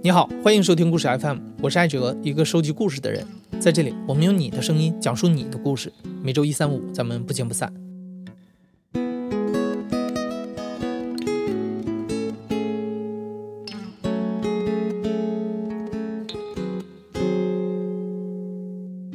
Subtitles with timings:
[0.00, 3.26] 你好，欢迎收听故事 FM，我是艾哲，一个收集故事的人。
[3.58, 5.92] 在这里，我们用你的声音讲述你的故事。
[6.22, 7.74] 每周一、三、五，咱们不见不散。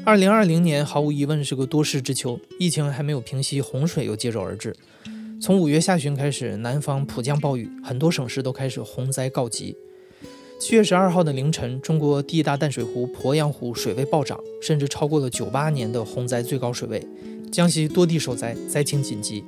[0.04, 4.76] 二零二零年毫无疑问是个多事之秋，疫情还没有平息，洪水又接踵而至。
[5.42, 9.78] 从五月下旬开始，南方普降暴雨，很多省市都开始洪灾告急。
[10.66, 17.06] 七月十二号的凌晨，中国第一大淡水湖鄱阳湖水位暴涨，甚至超过了九八年的洪灾最高水位。
[17.52, 19.44] 江西多地受灾，灾情紧急。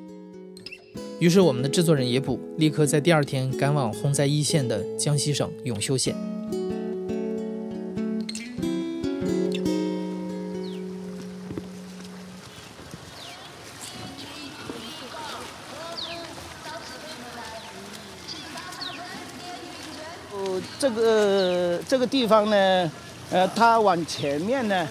[1.20, 6.14] 于是，我们的制作人野捕立刻在第二天赶往洪灾一线的江西省永修县。
[20.80, 22.92] 这个这个地方呢，
[23.32, 24.88] 呃，它往前面呢，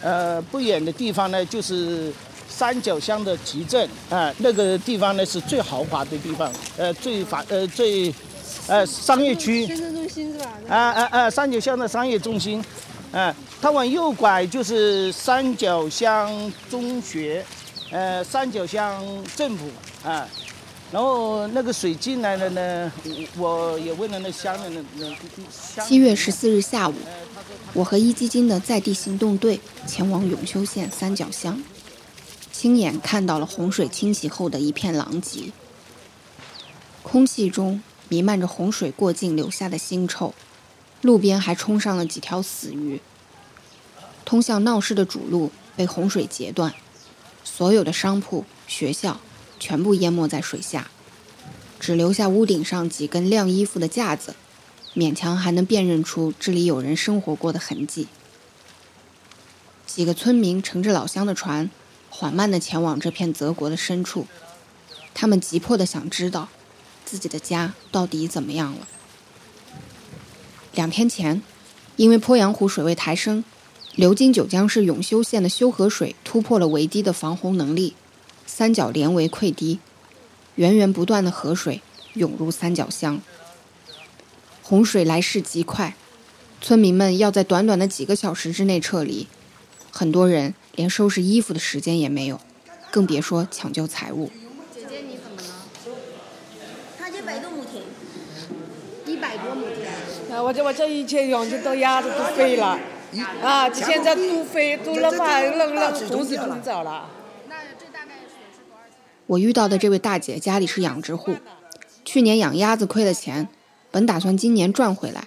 [0.00, 2.12] 呃，不远的地方呢，就是
[2.48, 8.14] 三角乡的集镇啊，那个地方呢是最豪华的地方，呃，最繁呃最，
[8.66, 9.66] 呃商业区。
[9.66, 10.50] 中心是吧？
[10.68, 11.30] 啊啊啊！
[11.30, 12.62] 三角乡的商业中心，
[13.10, 17.44] 啊，它往右拐就是三角乡中学，
[17.90, 19.02] 呃，三角乡
[19.34, 19.66] 政府
[20.04, 20.28] 啊。
[20.92, 22.92] 然后那个水进来了呢，
[23.38, 25.82] 我也问了那乡人的那。
[25.82, 26.94] 七月十四日下午，
[27.72, 31.64] 我和一基金的在地行动队前往永修县三角乡，
[32.52, 35.50] 亲眼看到了洪水侵袭后的一片狼藉。
[37.02, 40.34] 空气中弥漫着洪水过境留下的腥臭，
[41.00, 43.00] 路边还冲上了几条死鱼。
[44.26, 46.74] 通向闹市的主路被洪水截断，
[47.42, 49.18] 所有的商铺、学校。
[49.62, 50.90] 全部淹没在水下，
[51.78, 54.34] 只留下屋顶上几根晾衣服的架子，
[54.96, 58.08] 勉强还能辨认出这里有人生活过的痕迹。
[59.86, 61.70] 几个村民乘着老乡的船，
[62.10, 64.26] 缓慢地前往这片泽国的深处，
[65.14, 66.48] 他们急迫地想知道
[67.04, 68.88] 自己的家到底怎么样了。
[70.74, 71.40] 两天前，
[71.94, 73.44] 因为鄱阳湖水位抬升，
[73.94, 77.94] 流经九江市永修县的修河水突破了围堤的防洪能力。
[78.46, 79.78] 三角连为溃堤，
[80.56, 81.80] 源源不断的河水
[82.14, 83.20] 涌入三角乡。
[84.62, 85.96] 洪水来势极快，
[86.60, 89.26] 村民们要在短短的几个小时之内撤离，
[89.90, 92.40] 很多人连收拾衣服的时间也没有，
[92.90, 94.30] 更别说抢救财物。
[94.74, 95.66] 姐姐你怎么了？
[96.98, 97.82] 他一百多亩田，
[99.06, 100.36] 一百多亩田。
[100.36, 102.78] 啊，我这我这以前养的都鸭子都飞了，
[103.42, 105.26] 啊，现在都飞都那么
[105.56, 107.10] 那那洪水冲走了。
[109.32, 111.34] 我遇到的这位大姐家里是养殖户，
[112.04, 113.48] 去年养鸭子亏了钱，
[113.90, 115.26] 本打算今年赚回来，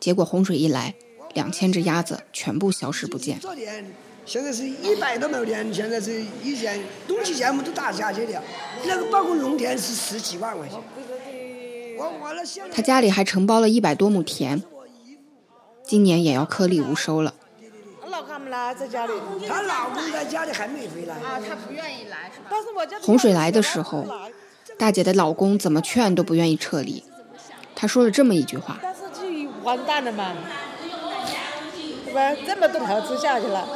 [0.00, 0.94] 结果洪水一来，
[1.34, 3.38] 两千只鸭子全部消失不见。
[3.38, 3.84] 昨天
[4.24, 8.42] 现在是一百多亩田，现在是以前冬季项目都打下去了，
[8.86, 10.78] 那个包括农田是十几万块钱。
[12.72, 14.62] 他家里还承包了一百多亩田，
[15.86, 17.34] 今年也要颗粒无收了。
[18.78, 19.12] 在家里，
[19.48, 22.50] 她老公在家里还没回来啊，他不愿意来是吧？
[23.02, 24.06] 洪水来的时候，
[24.78, 27.02] 大姐的老公怎么劝都不愿意撤离。
[27.74, 30.32] 他说了这么一句话：“但是就完蛋了嘛，
[32.04, 32.34] 对吧？
[32.46, 33.68] 这么多投资下去了，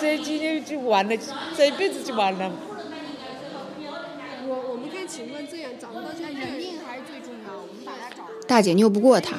[0.00, 1.16] 这今年就完了，
[1.56, 2.50] 这一辈子就完了。”
[4.46, 8.24] 我我们看，请问这样找不到家人命还是最重要，我们把他找。
[8.46, 9.36] 大姐拗不过他，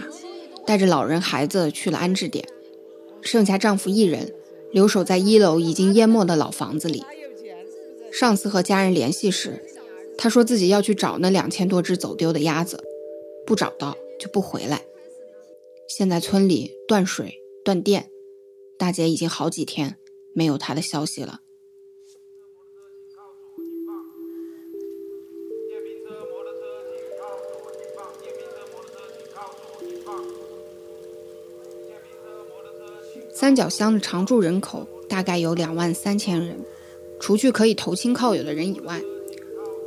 [0.65, 2.45] 带着老人孩子去了安置点，
[3.21, 4.33] 剩下丈夫一人。
[4.75, 7.01] 留守在一楼已经淹没的老房子里。
[8.11, 9.63] 上次和家人联系时，
[10.17, 12.83] 他说自己要去找那两千多只走丢的鸭子，
[13.45, 14.81] 不找到就不回来。
[15.87, 18.09] 现在村里断水断电，
[18.77, 19.95] 大姐已经好几天
[20.33, 21.39] 没有他的消息了。
[33.35, 36.57] 三角乡的常住人口大概有两万三千人，
[37.19, 39.01] 除去可以投亲靠友的人以外，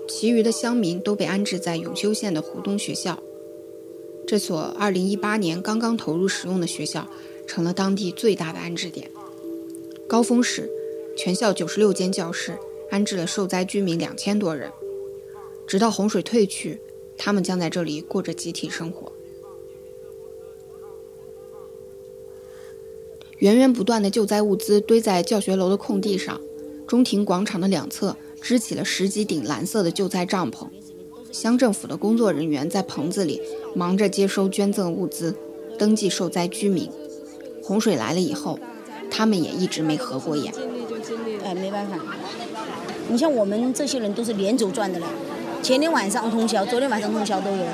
[0.06, 3.22] 其余的乡民都被安置在永修县的湖东学校。
[4.26, 7.08] 这所2018年刚刚投入使用的学校，
[7.46, 9.10] 成了当地最大的安置点。
[10.06, 10.70] 高峰时，
[11.16, 12.58] 全校96间教室
[12.90, 14.70] 安置了受灾居民两千多人。
[15.66, 16.78] 直到洪水退去，
[17.16, 19.10] 他们将在这里过着集体生活。
[23.38, 26.40] 源源不断的救灾物资堆在教学楼的空地上，
[26.88, 30.66] 中庭广场的两侧支起了十几顶蓝色的救灾帐篷。
[31.30, 33.40] 乡政府的工作人员在棚子里
[33.76, 35.36] 忙着接收捐赠物资，
[35.78, 36.90] 登记受灾居民。
[37.62, 38.58] 洪水来了以后，
[39.08, 40.52] 他们也一直没合过眼。
[41.44, 41.96] 哎，没办法，
[43.08, 45.06] 你像我们这些人都是连轴转的了，
[45.62, 47.64] 前天晚上通宵，昨天晚上通宵都有。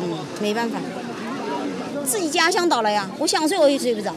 [0.00, 0.80] 嗯，没办法，
[2.06, 4.14] 自己家乡倒了呀，我想睡我也睡不着，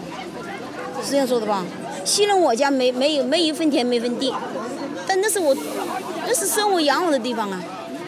[1.03, 1.65] 是这样说的吧？
[2.05, 4.33] 虽然我家没没有没一分田没分地，
[5.07, 5.55] 但那是我
[6.27, 7.63] 那是生我养我的地方啊，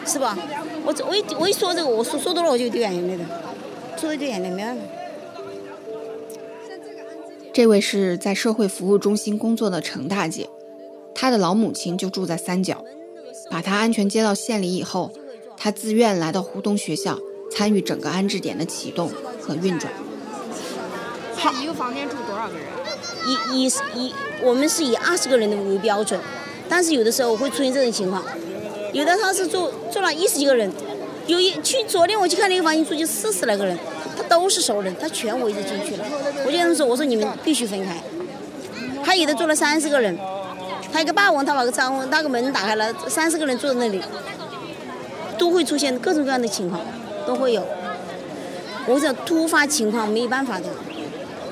[0.06, 0.36] 是吧？
[0.84, 3.24] 我我一我一说这个，我说说多了我就掉眼泪的，
[3.96, 4.82] 说的掉眼泪没办法。
[7.52, 10.48] 这位是在社会服务中心工作的程大姐，
[11.14, 12.84] 她的老母亲就住在三角，
[13.50, 15.12] 把她安全接到县里以后，
[15.56, 17.18] 她自愿来到湖东学校，
[17.50, 19.10] 参与整个安置点的启动
[19.40, 19.92] 和运转。
[21.42, 22.64] 好，一个房间住多少个人？
[23.26, 26.20] 以以以我们是以二十个人的为标准，
[26.68, 28.22] 但是有的时候会出现这种情况，
[28.92, 30.70] 有的他是住住了一十几个人，
[31.26, 33.76] 有一去昨天我去看那个房间住就四十来个人。
[34.14, 36.04] 他都是熟人，他全围着进去了。
[36.44, 37.96] 我就跟他们说：“我说你们必须分开。”
[39.02, 40.16] 他有的住了三十个人，
[40.92, 44.02] 他一个霸王，他把个窗户那个门打开了，三十个人坐在那里，
[45.38, 46.82] 都会出现各种各样的情况，
[47.26, 47.66] 都会有。
[48.86, 50.66] 我想突发情况没有办法的，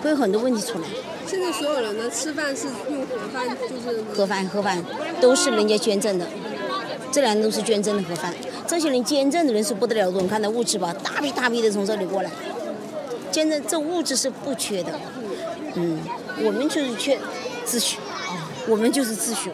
[0.03, 0.85] 会有很多问题出来。
[1.27, 4.85] 现在所有人的吃饭是用盒饭，就是盒饭，盒饭
[5.21, 6.27] 都是人家捐赠的，
[7.13, 8.35] 这两都是捐赠的盒饭。
[8.67, 12.31] 这些人捐赠的人是不得了多，你看那物资吧，大批大批的从这里过来。
[13.31, 14.99] 捐赠这物质是不缺的，
[15.75, 16.01] 嗯，
[16.43, 17.17] 我们就是缺
[17.65, 17.99] 秩序，
[18.67, 19.51] 我们就是秩序。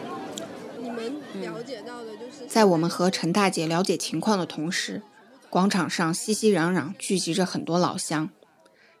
[0.81, 5.03] 你们了解到的就是，在我们和陈大姐了解情况的同时，
[5.51, 8.29] 广场上熙熙攘攘聚集着很多老乡，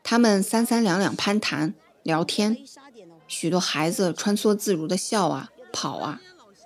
[0.09, 1.73] 他们三三两两攀谈
[2.03, 2.55] 聊天，
[3.27, 6.21] 许多孩子穿梭自如的笑啊跑啊，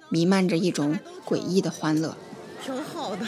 [0.09, 2.15] 弥漫着一种诡异的欢乐。
[2.63, 3.25] 挺好的，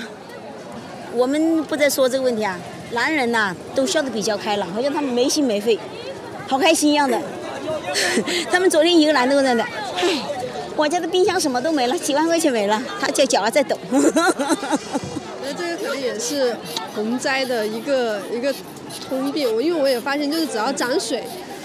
[1.13, 2.59] 我们不再说这个问题啊。
[2.91, 5.79] 男人呐，都笑得比较开朗，好像他们没心没肺，
[6.47, 7.19] 好开心一样的。
[8.51, 9.63] 他们昨天一个男的问的，
[9.95, 10.21] 唉，
[10.75, 13.75] 我家的冰箱什么都没了，几万块钱没了，他脚脚还在抖。
[13.91, 16.55] 那这个可能也是
[16.93, 18.53] 洪灾的一个一个
[19.07, 21.23] 通病，我因为我也发现，就是只要涨水。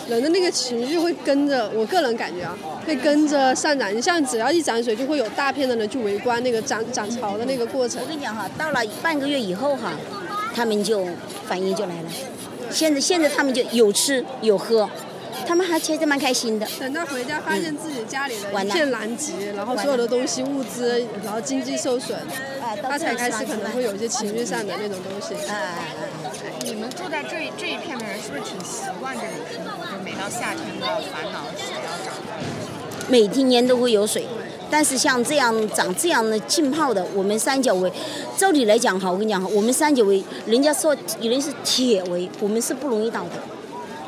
[0.09, 3.95] 人的那个情绪会跟着，我个人感觉啊，会跟着上涨。
[3.95, 8.01] 你像只要一涨水，就会有大片的人去围观那个涨涨潮的那个过程。
[8.01, 9.93] 我跟你讲哈，到了半个月以后哈，
[10.55, 11.07] 他们就
[11.47, 12.11] 反应就来了。
[12.71, 14.89] 现在现在他们就有吃有喝，
[15.47, 16.67] 他们还其实蛮开心的。
[16.81, 22.19] 等到回家发现自己家里的一片狼藉，然后所有的东西物资，然后经济受损，
[22.83, 25.35] 他才开始可能会有一些情绪上的那种东西。
[25.47, 26.18] 哎哎哎！
[26.91, 29.87] 住在这这一片的人是不是挺习惯这种生活？
[29.87, 32.15] 就每到夏天都要烦恼水要涨。
[33.09, 34.27] 每天年都会有水，
[34.71, 37.91] 但是像这样长这样的浸泡的，我们三角围，
[38.37, 43.31] 照理来讲哈，我跟你讲哈，我们三角围，人家说有人是铁围，我们是不容易倒的，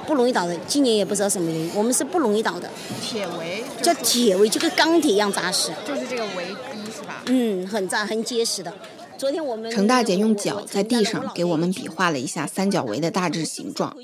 [0.07, 0.55] 不容易倒的。
[0.67, 2.69] 今年也不知道什么原因，我们是不容易倒的。
[3.01, 5.71] 铁围叫铁围，就跟钢铁一样扎实。
[5.87, 7.23] 就是这个围堤是吧？
[7.27, 8.73] 嗯，很扎很结实的。
[9.21, 13.95] 昨天我们程大姐用脚在地上给我们比划了一下三角围的大致形状。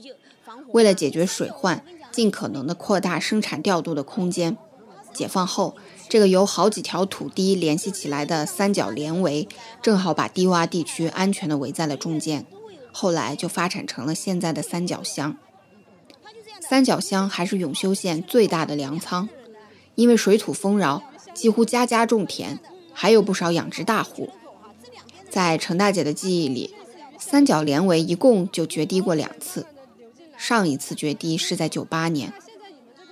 [0.73, 1.83] 为了解决水患，
[2.13, 4.59] 尽可能的扩大生产调度的空间。
[5.15, 5.75] 解放后，
[6.11, 9.49] 这个由好几条土堤联系起来的三角连围，
[9.81, 12.45] 正好把低洼地区安全的围在了中间。
[12.93, 15.39] 后来就发展成了现在的三角乡。
[16.61, 19.31] 三角乡还是永修县最大的粮仓，
[19.95, 21.03] 因为水土丰饶，
[21.33, 22.59] 几乎家家种田，
[22.93, 24.29] 还有不少养殖大户。
[25.37, 26.75] 在程大姐的记忆里，
[27.19, 29.67] 三角连围一共就决堤过两次，
[30.39, 32.33] 上一次决堤是在九八年，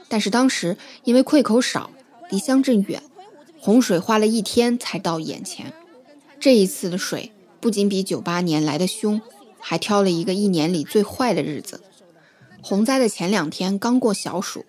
[0.09, 1.91] 但是当时因为溃口少，
[2.31, 3.03] 离乡镇远，
[3.61, 5.75] 洪水花了一天才到眼前。
[6.41, 9.21] 这一次的水不仅比九八年来的凶，
[9.59, 11.83] 还挑了一个一年里最坏的日子。
[12.63, 14.65] 洪灾的前两天刚过小暑，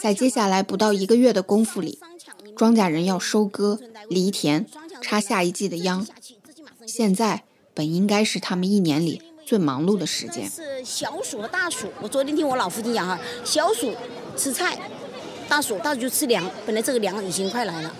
[0.00, 2.00] 在接下来不到一个月的功夫里，
[2.56, 3.78] 庄稼人要收割、
[4.08, 4.66] 犁田、
[5.00, 6.04] 插下一季的秧。
[6.90, 10.50] 现在本应该是他们一年里最忙碌的时间。
[10.50, 11.86] 是小暑和大暑。
[12.02, 13.94] 我昨天听我老父亲讲哈，小暑
[14.36, 14.76] 吃菜，
[15.48, 16.50] 大暑大暑就吃粮。
[16.66, 17.94] 本来这个粮已经快来了，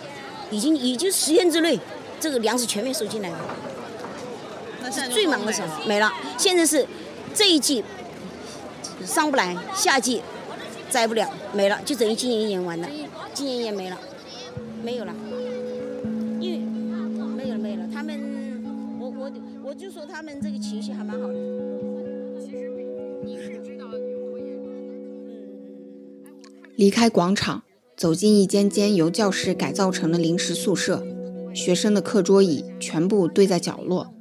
[0.50, 1.78] 已经已经十天之内，
[2.18, 3.38] 这个粮食全面收进来了。
[4.92, 6.12] 是最忙的时候没了。
[6.36, 6.84] 现在是
[7.32, 7.84] 这一季
[9.06, 10.20] 上不来，下季
[10.90, 12.88] 摘不了，没了，就等于今年一年完了，
[13.32, 13.96] 今年一年没了，
[14.82, 15.14] 没有了。
[19.80, 21.34] 就说他们这个情绪还蛮好的。
[26.76, 27.62] 离开广场，
[27.96, 31.02] 走进一间间由教室改造成的临时宿舍，
[31.54, 34.12] 学生的课桌椅全部堆在角落。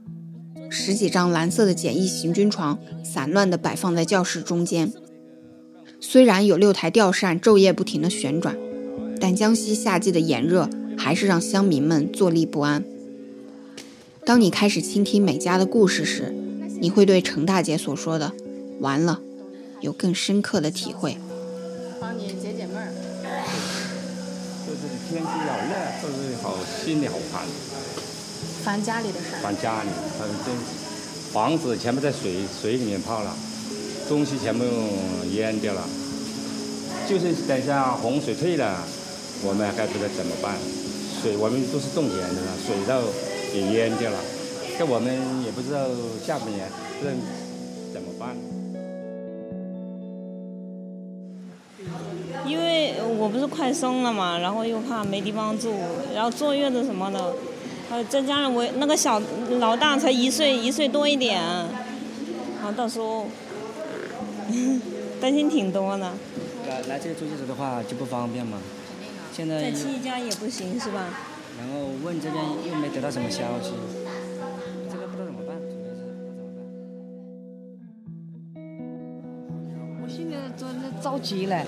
[0.69, 4.93] 十几张蓝色的简易行军床散乱地摆放在教室中间。
[5.99, 8.55] 虽然有六台吊扇昼夜不停地旋转，
[9.19, 12.85] 但江西夏季的炎热还是让乡民们坐立不安。
[14.29, 16.31] 当你开始倾听美家的故事时，
[16.79, 18.31] 你会对程大姐所说的
[18.79, 19.19] “完了”
[19.81, 21.17] 有更深刻的体会。
[22.00, 22.93] 帮你解解闷儿。
[24.67, 27.41] 就是天气好热，就是好心里好烦。
[28.63, 29.41] 烦家里的事儿。
[29.41, 30.55] 烦家里，反正
[31.33, 33.36] 房子全部在水水里面泡了，
[34.07, 34.63] 东西全部
[35.33, 35.81] 淹掉了。
[37.09, 38.83] 就是等下洪水退了，
[39.41, 40.55] 我们该不知道怎么办。
[41.19, 43.01] 水我们都是种田的，水到
[43.53, 44.17] 也淹掉了，
[44.77, 45.11] 这我们
[45.43, 45.87] 也不知道
[46.25, 46.67] 下半年
[47.01, 47.09] 这
[47.93, 48.35] 怎么办。
[52.45, 55.73] 因为我不是快生了嘛，然后又怕没地方住，
[56.13, 57.33] 然后坐月子什么的，
[57.91, 59.21] 呃，再加上我那个小
[59.59, 63.27] 老大才一岁一岁多一点，然后到时候
[65.21, 66.11] 担心挺多的。
[66.67, 68.59] 来来这个住月子的话就不方便嘛。
[69.35, 71.07] 现在在亲戚家也不行是吧？
[71.59, 73.73] 然后问这边又没得到什么消息，
[74.89, 76.47] 这个不知道怎么办，主要是不怎么
[78.55, 78.63] 办。
[80.01, 81.65] 我现在真的着急了，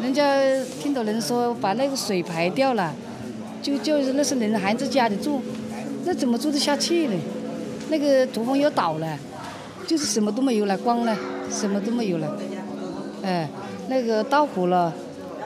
[0.00, 0.24] 人家
[0.80, 2.94] 听到人说把那个水排掉了，
[3.60, 5.42] 就就是那是人还在家里住，
[6.04, 7.14] 那怎么住得下去呢？
[7.90, 9.18] 那个土房又倒了，
[9.86, 11.14] 就是什么都没有了，光了，
[11.50, 12.34] 什么都没有了，
[13.22, 13.46] 哎，
[13.88, 14.94] 那个到火了。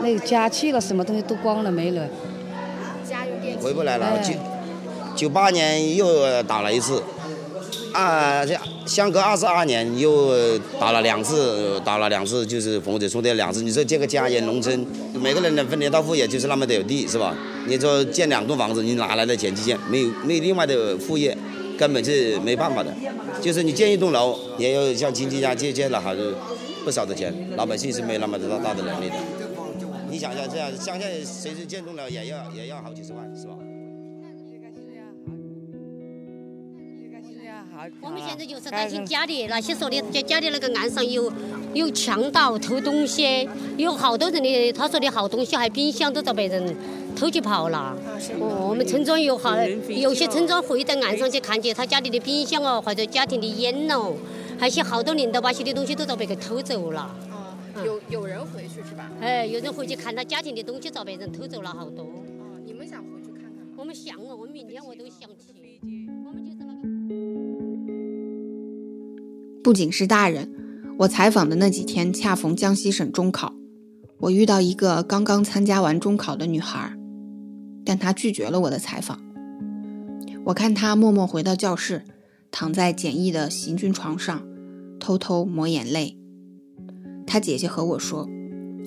[0.01, 2.09] 那个加气了，什么东西都光了没了。
[3.63, 4.35] 回不来了，九
[5.15, 7.01] 九八年又打了一次，
[7.93, 13.63] 啊，这相隔二十二年又打了两次，打了两次就是房子充电两次。
[13.63, 17.37] 你说这个家也农村，每个人的分田到户也就是那么点地是吧？
[17.69, 19.79] 你说建两栋房子，你哪来的钱去建？
[19.89, 21.37] 没有没有另外的副业，
[21.79, 22.93] 根本是没办法的。
[23.41, 26.25] 就是你建一栋楼，也要向亲戚家借借了好多
[26.85, 29.15] 不少的钱，老百姓是没那么大大的能力的。
[30.13, 33.55] 你想想，这样乡下随时建栋了也要也要好几十万，是吧？
[38.03, 41.33] 我们现在就是担心家里那些说的，家家里那个岸上有
[41.73, 46.77] 有强盗偷东西，有好多人的他说的好东西，还冰箱都遭被人
[47.17, 47.97] 偷去跑了。
[48.39, 49.57] 哦，我们村庄有好
[49.89, 54.13] 有些村庄会在岸上去看见他家里的冰箱哦，或者家庭的烟哦，
[54.61, 57.17] 还有好多零头把些的东西都遭被给偷走了。
[57.85, 59.11] 有有人回去是吧？
[59.21, 62.05] 哎，有人回去看他家庭的东西遭别人偷走了好多。
[62.05, 63.73] 哦，你们想回去看看吗？
[63.77, 65.53] 我们想哦，我们明天我都想去。
[66.25, 66.83] 我们就是那个。
[69.63, 70.53] 不仅是大人，
[70.99, 73.55] 我采访的那几天恰逢江西省中考，
[74.19, 76.97] 我遇到一个刚刚参加完中考的女孩，
[77.85, 79.21] 但她拒绝了我的采访。
[80.45, 82.05] 我看她默默回到教室，
[82.51, 84.47] 躺在简易的行军床上，
[84.99, 86.19] 偷偷抹眼泪。
[87.27, 88.29] 他姐姐和我说：“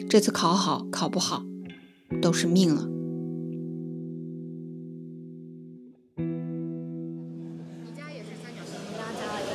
[0.09, 1.41] 这次考好考不好，
[2.21, 2.87] 都是命了。”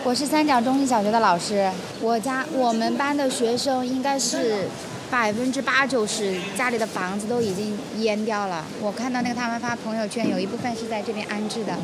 [0.02, 1.70] 我是三角中心小学的老师。
[2.00, 4.66] 我家我们班的学生应该是
[5.08, 8.64] 百分之八九十家里的房子都已经淹掉了。
[8.82, 11.78] 我看到那个他们发朋友圈，有一部分是在这边安置的，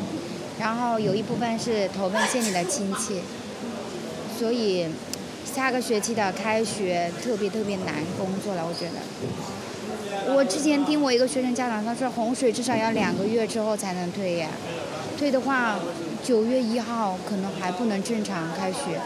[0.59, 3.21] 然后有一部分是投奔县里的亲戚，
[4.37, 4.87] 所以。
[5.57, 10.31] 下个学期的开学特别特别难工作了，我觉得。
[10.31, 14.49] 我之前听我一个学生家长他说，洪水至少要两个月之后才能退呀，
[15.17, 15.79] 退的话，
[16.23, 19.01] 九月一号可能还不能正常开学。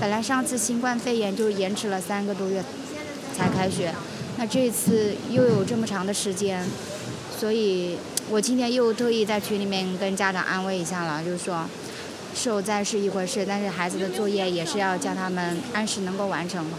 [0.00, 2.60] 本来上次新冠肺炎就延迟了三个多月
[3.36, 3.94] 才开学，
[4.36, 6.66] 那这次又有这么长的时间，
[7.38, 7.96] 所以
[8.28, 11.68] 我今天又特意在群里面跟家长安慰一下了，就是说。
[12.34, 16.76] 受灾是一回事，但是孩子的作业也是要叫他们按时能够完成的，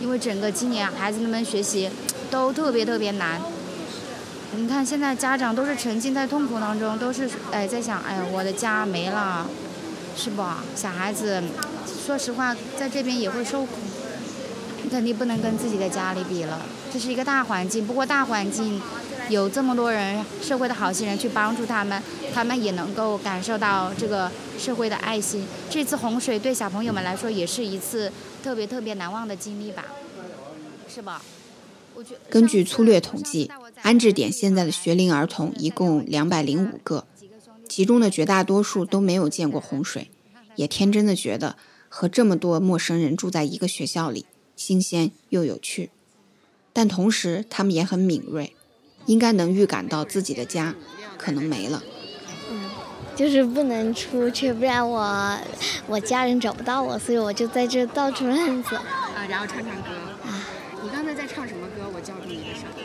[0.00, 1.90] 因为整个今年孩子们学习
[2.30, 3.40] 都特别特别难。
[4.56, 9.46] 你看现在家长都是沉浸在痛苦当中，都是哎在想，哎我的家没了，
[10.16, 10.42] 是不？
[10.74, 11.42] 小孩子，
[12.04, 13.68] 说实话在这边也会受苦，
[14.90, 16.60] 肯定不能跟自己的家里比了。
[16.92, 18.80] 这是一个大环境，不过大环境。
[19.28, 22.02] 有这么多人，社会的好心人去帮助他们，
[22.34, 24.28] 他们也能够感受到这个
[24.58, 25.46] 社会的爱心。
[25.70, 28.10] 这次洪水对小朋友们来说也是一次
[28.42, 29.84] 特别特别难忘的经历吧，
[30.88, 31.22] 是吧？
[32.28, 33.48] 根据粗略统计，
[33.82, 37.06] 安置点现在的学龄儿童一共两百零五个，
[37.68, 40.10] 其中的绝大多数都没有见过洪水，
[40.56, 41.54] 也天真的觉得
[41.88, 45.90] 和这么多陌生人住在一个学校里，新鲜又有趣。
[46.72, 48.54] 但同时，他们也很敏锐。
[49.06, 50.74] 应该能预感到自己的家
[51.18, 51.82] 可能没了。
[52.50, 52.70] 嗯，
[53.16, 55.36] 就是不能出去，不然我
[55.88, 58.76] 我家人找不到我，所以我就在这到处乱走。
[58.76, 59.88] 啊，然后唱唱歌。
[60.24, 60.46] 啊，
[60.82, 61.90] 你刚才在唱什么歌？
[61.92, 62.78] 我叫住你的时候。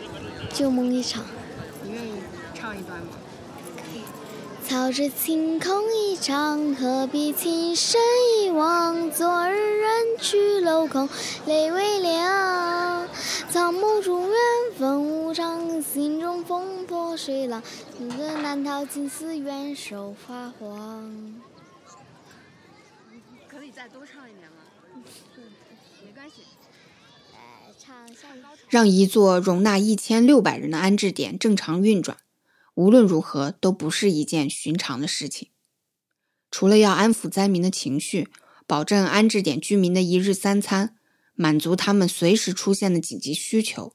[0.51, 1.24] 旧梦一场。
[1.84, 2.13] 你愿意
[2.56, 3.08] 唱一段吗？
[3.75, 4.01] 可以。
[4.67, 8.01] 操着晴空一场，何必情深
[8.39, 9.12] 一往？
[9.12, 11.07] 昨日人去楼空，
[11.45, 13.07] 泪微凉。
[13.51, 14.38] 草木中缘
[14.75, 17.62] 分无常，心中风波水浪，
[17.95, 21.39] 此刻难逃金丝缘手发黄。
[23.48, 24.57] 可以再多唱一点吗？
[26.03, 26.38] 没关系。
[28.67, 32.17] 让一座容纳一千六百人的安置点正常运转，
[32.75, 35.50] 无论如何都不是一件寻常的事情。
[36.50, 38.29] 除了要安抚灾民的情绪，
[38.65, 40.96] 保证安置点居民的一日三餐。
[41.38, 43.94] 满足他们随时出现的紧急需求，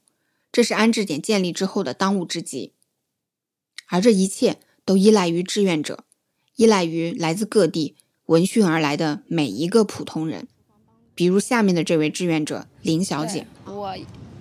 [0.51, 2.73] 这是安置点建立之后的当务之急。
[3.87, 6.05] 而这一切都依赖于志愿者，
[6.55, 7.95] 依赖于来自各地
[8.27, 10.47] 闻讯而来的每一个普通人。
[11.15, 13.47] 比如下面的这位志愿者林小姐，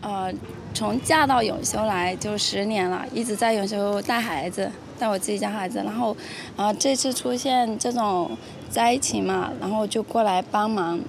[0.01, 0.33] 呃
[0.73, 5.83] 从嫁到永修来就十年了，一直在永修带孩子，带我自己家孩子。
[5.85, 6.17] 然后
[6.57, 8.31] 呃这次出现这种
[8.69, 11.01] 灾情嘛，然后就过来帮忙。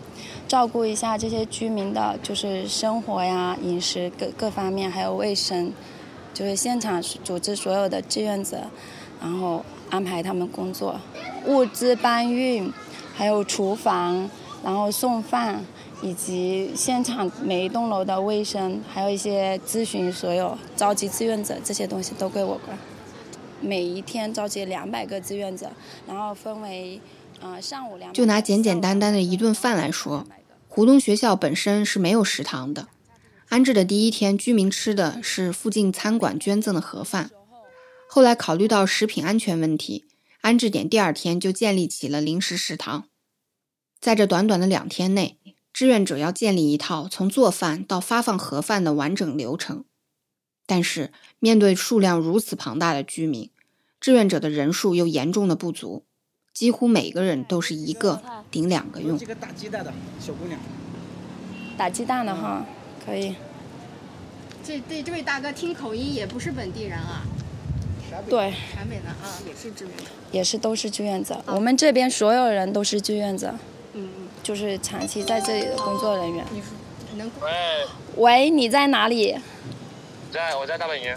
[0.47, 5.71] 照顾一下这些居民的，就是生活呀、饮食各各方面，还有卫生，
[6.33, 8.57] 就是现场组织所有的志愿者，
[9.21, 10.99] 然后安排他们工作，
[11.45, 12.69] 物资搬运，
[13.15, 14.29] 还有厨房，
[14.61, 15.63] 然后送饭，
[16.01, 22.77] 以及现场每一栋楼的卫生，还有一些咨询，所有召集志愿者这些东西都归我管。
[23.61, 25.71] 每一天召集两百个志愿者，
[26.07, 26.99] 然后分为，
[27.39, 28.11] 呃，上午两。
[28.11, 30.25] 就拿简简单单的一顿饭来说。
[30.67, 32.87] 湖东学校本身是没有食堂的，
[33.49, 37.29] 安置的第一天，居民吃的是附近餐馆捐赠的盒饭。
[38.07, 40.05] 后来考虑到食品安全问题，
[40.39, 43.03] 安置点第二天就建立起了临时食堂。
[43.99, 45.37] 在这短短的两天内，
[45.73, 49.85] 志愿者要建立一套从做饭到发放盒饭的完整流程。
[50.65, 53.49] 但是面对数量如此庞大的居民，
[53.99, 56.05] 志愿者的人数又严重的不足。
[56.53, 59.17] 几乎每个人都是一个顶两个用。
[59.17, 60.59] 这个打鸡蛋的小姑娘，
[61.77, 62.65] 打鸡蛋的哈，
[63.05, 63.35] 可以。
[64.63, 67.23] 这对这位大哥听口音也不是本地人啊。
[68.29, 68.53] 对。
[68.75, 70.03] 陕北的啊，也是志愿者。
[70.31, 73.55] 也是都是志愿者，我们这边所有人都是志愿者。
[74.43, 76.45] 就是长期在这里的工作人员。
[76.51, 77.29] 你能？
[77.41, 77.49] 喂。
[78.17, 79.39] 喂，你在哪里？
[80.31, 81.15] 在，我在大本营。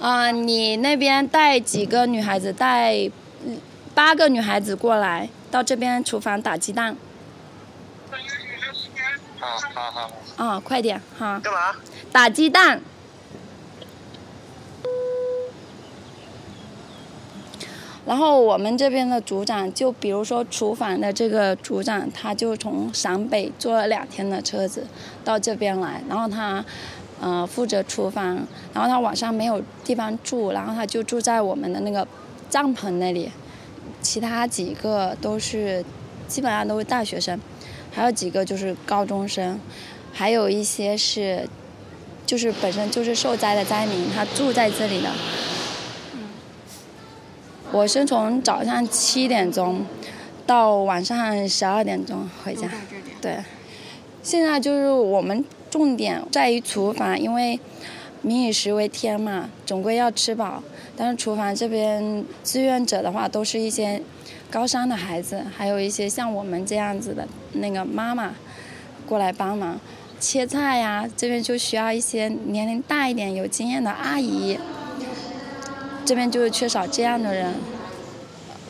[0.00, 3.10] 啊，你那边带几个女孩子带？
[3.94, 6.94] 八个女孩子过来到这边厨房打鸡蛋。
[9.38, 10.10] 好好好。
[10.36, 11.40] 啊，快点哈。
[11.42, 11.74] 干嘛？
[12.12, 12.82] 打鸡蛋。
[18.06, 24.86] 然后我们这边的组长，就比如说厨房的这个组长，他就从陕北坐了两天的车子
[25.24, 26.64] 到这边来，然后他，
[27.20, 32.06] 呃，负责厨房，然后他晚上没有地方住，然后他就住在我们的那个
[32.48, 33.30] 帐篷那里。
[34.00, 35.84] 其他几个都是，
[36.28, 37.36] 基本上都是大学生，
[37.90, 39.58] 还有几个就是高中生，
[40.12, 41.48] 还有一些是，
[42.24, 45.10] 就是本身就是受灾的灾民，他住在这里的。
[47.76, 49.84] 我是从早上七点钟
[50.46, 52.66] 到晚上十二点钟回家。
[53.20, 53.36] 对。
[54.22, 57.60] 现在就是我们重点在于厨房，因为
[58.22, 60.62] 民以食为天嘛，总归要吃饱。
[60.96, 64.00] 但是厨房这边志愿者的话，都是一些
[64.50, 68.34] 高三的孩子，还有一些像我们这样子的那个妈妈
[69.06, 69.78] 过来帮忙
[70.18, 71.06] 切菜呀。
[71.14, 74.58] 这边就需要一些年龄大一点、有经验的阿姨。
[76.06, 77.52] 这边就是缺少这样的人。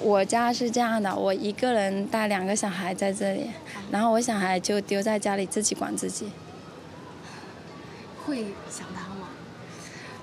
[0.00, 3.50] 我家是这样的，我一个人带两个小孩在这里，
[3.90, 6.30] 然后我小孩就丢在家里自己管自己。
[8.24, 9.28] 会想他吗？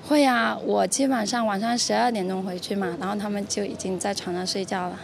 [0.07, 4.99] 会呀，我基本上晚上十二点钟回去嘛，然后他们就已经在床上睡觉了。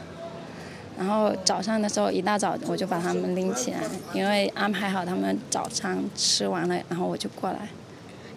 [0.97, 3.79] 然后早上的时候一大早我就把他们拎起来，
[4.13, 7.69] 因为安排好他们早餐吃完了，然后我就过来。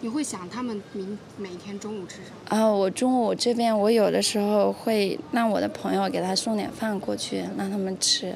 [0.02, 2.56] 你会想他们明每天中午吃什么？
[2.56, 8.34] 啊，我中午这边我有的时候会让我的朋友给他送点饭过去让他们吃，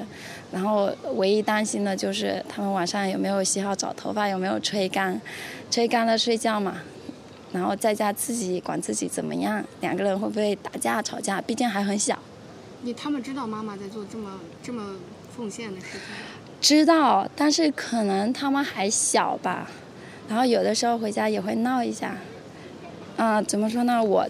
[0.49, 5.19] 然后唯一担心的就是他们晚上有没有洗好澡，头发有没有吹干，
[5.69, 6.77] 吹干了睡觉嘛。
[7.51, 9.61] 然后在家自己管自己怎么样？
[9.81, 11.41] 两个人会不会打架吵架？
[11.41, 12.17] 毕竟还很小。
[12.83, 14.95] 你他们知道妈妈在做这么这么
[15.35, 16.01] 奉献的事情？
[16.61, 19.69] 知道，但是可能他们还小吧。
[20.27, 22.17] 然后有的时候回家也会闹一下。
[23.17, 24.03] 嗯，怎么说呢？
[24.03, 24.27] 我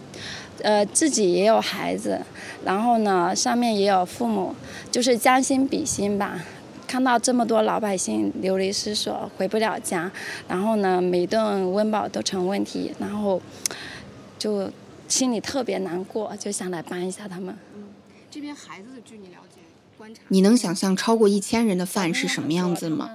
[0.62, 2.22] 呃，自己也有孩子，
[2.64, 4.56] 然后呢，上面也有父母，
[4.90, 6.46] 就是将心比心吧。
[6.88, 10.10] 看到这么多老百姓流离失所，回不了家，
[10.48, 13.42] 然后呢，每顿温饱都成问题，然后
[14.40, 14.72] 就
[15.10, 17.54] 心里特别难过，就想来帮一下他们。
[18.32, 19.60] 这边孩子，据你了解，
[19.98, 23.10] 观察，你能想象超过一千人的饭是什么样子吗？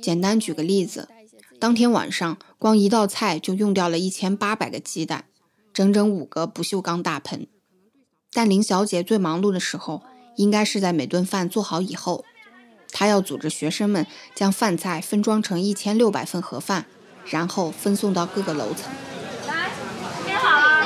[0.00, 1.08] 简单举个例子，
[1.58, 5.24] 当天晚上光一道菜就用掉了一千八百个鸡蛋，
[5.72, 7.46] 整整五个不锈钢大盆。
[8.32, 10.02] 但林小姐最忙碌的时候，
[10.36, 12.26] 应该是在每顿饭做好以后，
[12.92, 16.84] 她要组织学生们将饭菜分装成一千六百份盒饭，
[17.24, 18.92] 然后分送到各个楼层。
[19.48, 19.70] 来，
[20.26, 20.84] 编好了，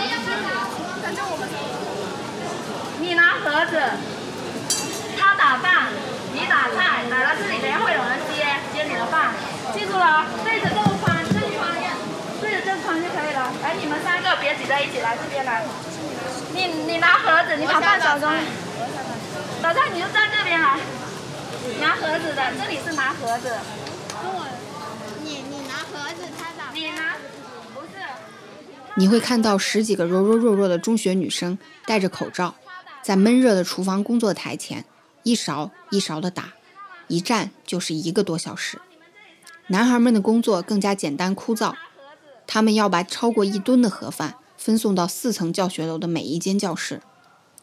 [1.02, 1.48] 反正我们，
[3.02, 3.80] 你拿盒子，
[5.18, 5.88] 他打饭，
[6.33, 9.35] 你打菜，打到这里，等下会有人接接你的饭，
[9.74, 11.74] 记住了，对着这个宽，正宽，
[12.40, 13.50] 对着这个宽就可以了。
[13.61, 15.64] 来，你们三个别挤在一起，来这边来。
[16.55, 18.33] 你你拿盒子，你把饭少装。
[19.62, 20.79] 老蔡，你就站这边来，
[21.81, 23.50] 拿盒子的，这里是拿盒子。
[24.22, 24.46] 跟我，
[25.24, 26.70] 你你拿盒子，他打。
[26.72, 27.16] 你拿，
[27.74, 27.98] 不是。
[28.94, 32.55] 你会看到十几个柔柔弱弱的中学女生戴着口罩，
[33.03, 34.85] 在闷热的厨房工作台前，
[35.24, 36.50] 一勺一勺的打，
[37.09, 38.81] 一站就是一个多小时。
[39.70, 41.74] 男孩们的工作更加简单枯燥，
[42.44, 47.00] 他们要把超过一吨的盒饭分送到四层教学楼的每一间教室。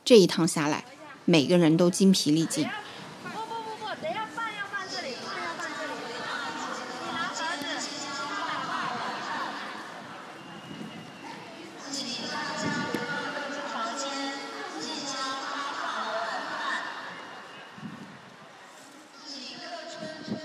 [0.05, 0.85] 这一趟下来，
[1.25, 2.65] 每个人都精疲力尽。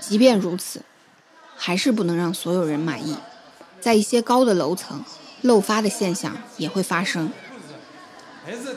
[0.01, 0.83] 即便如此，
[1.65, 3.15] 还是不能让所有人满意。
[3.79, 5.01] 在一些高的楼层，
[5.43, 7.31] 漏发的现象也会发生。
[8.43, 8.75] 还是，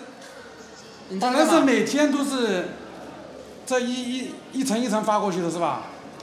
[1.18, 2.68] 本来是每天都是
[3.66, 5.83] 这一一一层一层发过去的是吧？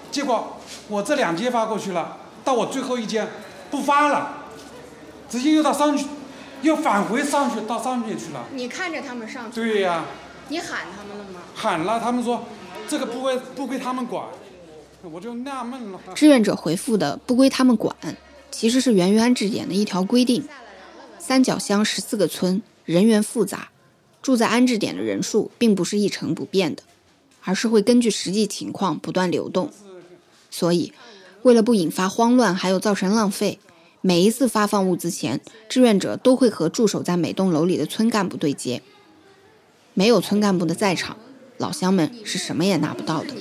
[0.10, 0.56] 结果
[0.88, 3.28] 我这两间发过去了，到我最后一间
[3.69, 4.45] 不发了，
[5.30, 6.06] 直接又到上去，
[6.62, 8.45] 又返回上去到上面去了。
[8.54, 9.56] 你看着他们上去。
[9.60, 10.06] 对呀、
[10.47, 11.41] 你喊他们了吗？
[11.54, 12.45] 喊了，他们说
[12.88, 14.26] 这个不归不归他们管，
[15.12, 16.00] 我就纳闷了。
[16.16, 17.96] 志愿者回复的“不归他们管”，
[18.52, 20.44] 其实是圆圆安置点的一条规定。
[21.20, 23.70] 三角乡十四个村，人员复杂，
[24.22, 26.84] 住在安置点的人数并不是一成不变的，
[27.44, 29.72] 而是会根据实际情况不断流动。
[30.50, 30.94] 所以，
[31.44, 33.60] 为了不引发慌乱，还有造成浪费，
[34.02, 38.82] 每一次发放物资前，志愿者都会和驻守在每栋楼里的村干部对接。
[39.94, 41.18] 没有村干部的在场，
[41.58, 43.34] 老乡们是什么也拿不到的。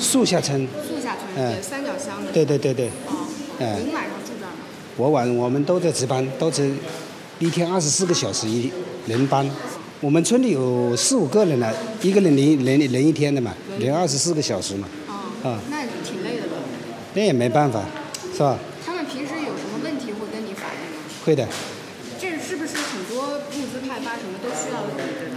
[0.00, 2.32] 树下村，树下村，嗯对，三角乡的。
[2.32, 3.26] 对对对对，哦，
[3.58, 4.64] 嗯您晚上住这儿吗？
[4.96, 6.70] 我晚我们都在值班，都是
[7.38, 8.70] 一天二十四个小时一
[9.06, 9.48] 轮班。
[10.00, 14.86] 我们村里有四五个人了，一个人轮轮轮一天的嘛，轮二十四个小时嘛，
[15.42, 16.56] 啊，那挺累的吧。
[17.14, 17.82] 那也没办法，
[18.32, 18.58] 是吧？
[18.84, 21.02] 他们平时有什么问题会跟你反映吗？
[21.24, 21.48] 会的，
[22.20, 25.34] 这是不是很多物资派发什么都需要你这个？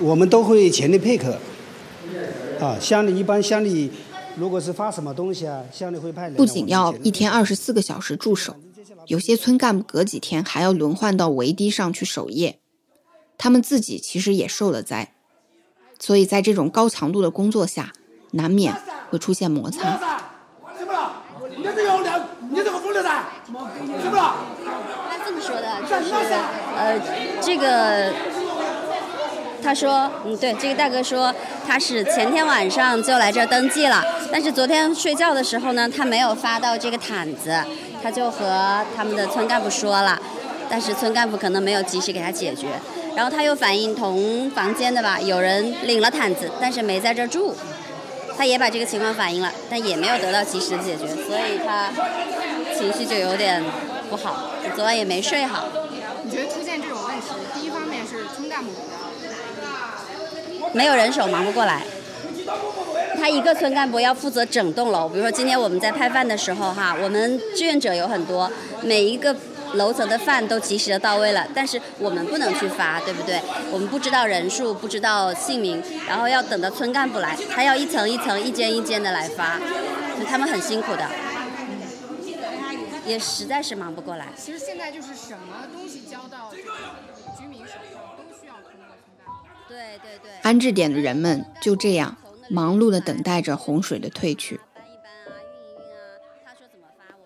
[0.00, 1.38] 我们都会全力配合。
[2.60, 3.90] 啊，乡里一般乡里，
[4.36, 6.34] 如果是发什么东西啊，乡里会派人。
[6.34, 8.56] 不仅要一天二十四个小时驻守，
[9.06, 12.58] 有些村干部隔几天还要轮换到围堤上去守夜。
[13.36, 15.12] 他们自己其实也受了灾，
[15.98, 17.92] 所以在这种高强度的工作下，
[18.32, 18.74] 难免
[19.10, 19.98] 会出现摩擦。
[20.78, 21.22] 怎么了？
[21.56, 23.24] 你这有两，你这个风流噻？
[23.44, 23.60] 怎么
[24.16, 24.36] 了？
[25.08, 26.12] 他这么说的，就是
[26.76, 26.98] 呃，
[27.40, 28.12] 这个
[29.64, 31.34] 他说，嗯，对，这个大哥说
[31.66, 37.58] 他是前天晚上就来这儿登记了，但是昨天睡觉的时候呢，他没有发到这个毯子，
[38.02, 40.20] 他就和他们的村干部说了，
[40.68, 42.66] 但是村干部可能没有及时给他解决，
[43.16, 47.56] 然后他又反映同房间的吧，有人领了毯子，但是没在这儿住。
[48.36, 51.88] 他也把这个情况反映了，但也没有得到及时的解决，所以他
[52.76, 53.62] 情绪就有点
[54.10, 55.64] 不好，昨晚也没睡好。
[56.24, 61.82] 你觉得出现这种问题，第一方面是村干部比较没有人手忙不过来。
[63.16, 68.50] 他一个村干部要负责整栋楼，比如说今天我们在派饭的时候哈，我们志愿者有很多，
[68.82, 69.34] 每一个
[69.74, 73.40] 楼层的饭都及时的到位了，但是我们不能去发，对不对？
[73.70, 79.58] 我们不知道人数，不知道姓名，然后要等到村干部来，他要一层一层、一间一间的来发，
[80.28, 81.08] 他们很辛苦的，
[83.06, 84.26] 也实在是忙不过来。
[84.36, 86.50] 其实现在就是什么东西交到
[87.38, 87.93] 居民手里
[89.68, 90.30] 对对对。
[90.42, 92.16] 安置点的人们就这样
[92.48, 94.60] 忙碌地等待着洪水的退去。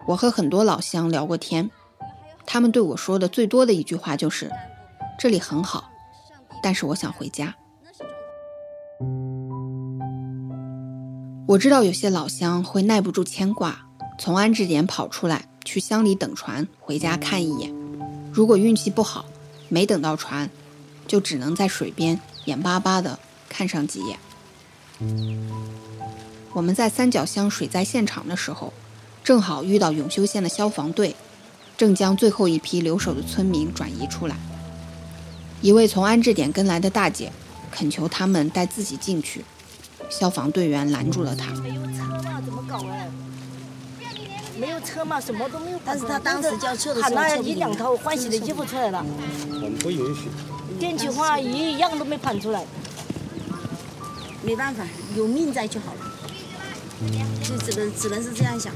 [0.06, 1.70] 我和很多老乡聊过天，
[2.46, 4.50] 他们对我说的最多的一句话就是
[5.18, 5.90] ：“这里很好，
[6.62, 7.54] 但是我想回家。”
[11.46, 13.86] 我知道有些老乡会耐不住牵挂，
[14.18, 17.74] 从安置点跑出来，去乡里等船回家看一眼。
[18.32, 19.24] 如果运气不好，
[19.68, 20.48] 没等到船，
[21.08, 23.18] 就只能在水边眼巴巴地
[23.48, 24.18] 看上几眼。
[26.52, 28.72] 我们在三角乡水灾现场的时候，
[29.24, 31.16] 正好遇到永修县的消防队，
[31.76, 34.36] 正将最后一批留守的村民转移出来。
[35.60, 37.32] 一位从安置点跟来的大姐
[37.72, 39.44] 恳求他们带自己进去，
[40.10, 41.52] 消防队员拦住了她。
[41.60, 43.08] 没有车嘛，怎么搞哎？
[44.58, 45.80] 没有车嘛，什么都没有。
[45.84, 49.04] 但是他当时叫车的时候喊了撤不动一两套换洗的衣服出来了，
[49.50, 50.28] 我们不允许。
[50.78, 52.64] 电气化一样都没盘出来。
[54.42, 54.84] 没办法，
[55.16, 56.00] 有命在就好了，
[57.42, 58.72] 就只能只能是这样想。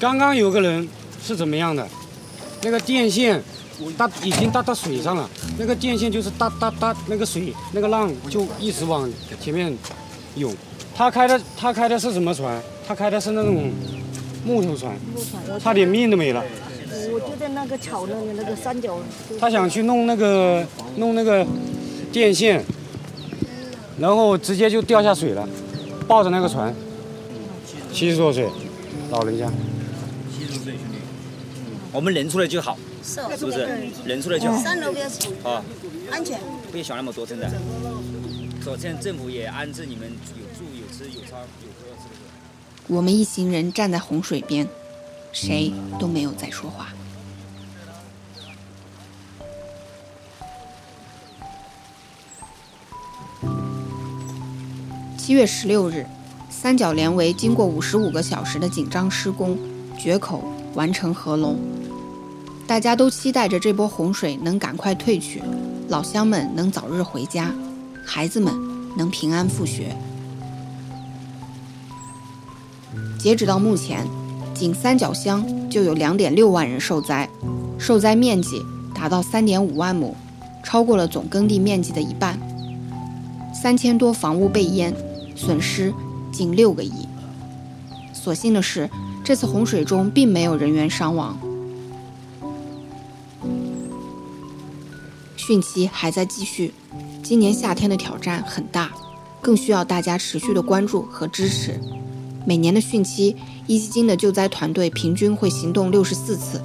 [0.00, 0.88] 刚刚有个人
[1.22, 1.86] 是怎么样的？
[2.62, 3.40] 那个电线
[3.96, 5.28] 搭已经搭到水上了，
[5.58, 9.08] 那个电线就是搭搭搭，那个水那个浪就一直往
[9.40, 9.76] 前面
[10.36, 10.54] 涌。
[10.94, 12.60] 他开的他开的是什么船？
[12.88, 13.70] 他开的是那种
[14.44, 14.94] 木头船，
[15.62, 16.42] 差点命都没了。
[17.12, 18.98] 我就在那个桥那里那个三角。
[19.38, 21.46] 他想去弄那个弄那个
[22.12, 22.64] 电线，
[23.98, 25.48] 然后直接就掉下水了，
[26.06, 26.74] 抱着那个船，
[27.92, 28.48] 七十多岁，
[29.10, 29.50] 老人家。
[30.32, 30.98] 七十岁兄弟，
[31.92, 33.68] 我们人出来就好，是是不是？
[34.04, 34.58] 人出来就好。
[34.58, 35.62] 三楼比较啊，
[36.10, 36.38] 安全。
[36.70, 37.50] 不要想那么多，真的。
[38.64, 42.94] 首先政府也安置你们有住有吃有穿有喝，是不是？
[42.94, 44.68] 我们一行人站在洪水边，
[45.32, 46.88] 谁都没有再说话。
[55.16, 56.04] 七月十六日，
[56.48, 59.56] 三角连围经过五十五个小时的紧张施工，
[59.96, 60.42] 决口
[60.74, 61.56] 完成合龙。
[62.66, 65.42] 大家都期待着这波洪水能赶快退去，
[65.88, 67.52] 老乡们能早日回家，
[68.04, 68.52] 孩子们
[68.96, 69.96] 能平安复学。
[73.18, 74.04] 截止到目前，
[74.60, 77.26] 仅三角乡就有2.6万人受灾，
[77.78, 78.62] 受灾面积
[78.94, 80.14] 达到3.5万亩，
[80.62, 82.38] 超过了总耕地面积的一半。
[83.54, 84.94] 三千多房屋被淹，
[85.34, 85.90] 损失
[86.30, 87.08] 近六个亿。
[88.12, 88.90] 所幸的是，
[89.24, 91.38] 这次洪水中并没有人员伤亡。
[95.38, 96.74] 汛期还在继续，
[97.22, 98.90] 今年夏天的挑战很大，
[99.40, 101.80] 更需要大家持续的关注和支持。
[102.46, 103.36] 每年的汛期，
[103.70, 106.60] 壹基金的救灾团队平均会行动六十四次，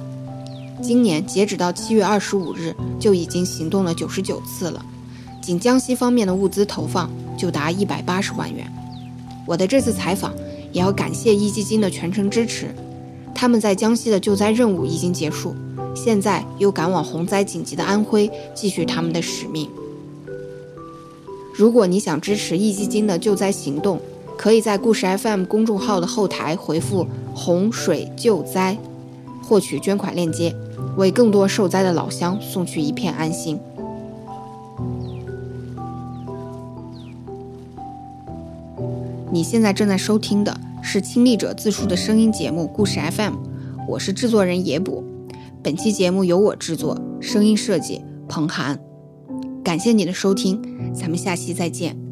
[0.82, 4.84] 今年截止到七月二十五日，就已经行动了九十九次了。
[5.40, 8.68] 仅江西方面的物资投放就达一百八十万元。
[9.46, 10.34] 我的这次采访
[10.72, 12.74] 也要感谢壹基金的全程支持，
[13.32, 15.54] 他们在江西的救灾任务已经结束，
[15.94, 19.70] 现在又赶往洪灾紧急的安徽，继续他们的使命。
[21.54, 24.00] 如果你想支持壹基金的救灾行动，
[24.38, 28.76] 可以在故事 FM 公众号的后台回复“洪水救灾”，
[29.42, 30.54] 获取捐款链接，
[30.96, 33.58] 为更多受灾的老乡送去一片安心。
[39.32, 43.34] 你现在正在收听的是亲历者自述的声音节目《故事 FM》，
[43.88, 45.04] 我是制作人野捕。
[45.62, 48.78] 本期节目由我制作，声音设计彭涵。
[49.64, 50.62] 感谢你的收听，
[50.94, 52.05] 咱们下期再见。